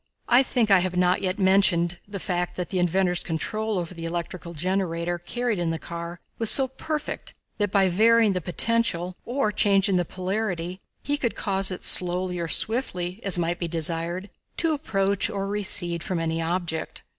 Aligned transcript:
I 0.27 0.41
think 0.41 0.71
I 0.71 0.79
have 0.79 0.97
not 0.97 1.21
yet 1.21 1.37
mentioned 1.37 1.99
the 2.07 2.17
fact 2.19 2.55
that 2.55 2.69
the 2.71 2.79
inventor's 2.79 3.19
control 3.21 3.77
over 3.77 3.93
the 3.93 4.05
electrical 4.07 4.55
generator 4.55 5.19
carried 5.19 5.59
in 5.59 5.69
the 5.69 5.77
car 5.77 6.19
was 6.39 6.49
so 6.49 6.67
perfect 6.67 7.35
that 7.59 7.69
by 7.71 7.87
varying 7.87 8.33
the 8.33 8.41
potential 8.41 9.15
or 9.25 9.51
changing 9.51 9.97
the 9.97 10.03
polarity 10.05 10.81
he 11.03 11.17
could 11.17 11.35
cause 11.35 11.69
it 11.69 11.83
slowly 11.85 12.39
or 12.39 12.47
swiftly, 12.47 13.19
as 13.23 13.37
might 13.37 13.59
be 13.59 13.67
desired, 13.67 14.31
to 14.57 14.73
approach 14.73 15.29
or 15.29 15.47
recede 15.47 16.01
from 16.01 16.17
any 16.19 16.41
object. 16.41 17.03